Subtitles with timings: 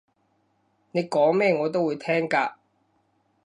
[0.93, 2.53] 你講咩我都會聽㗎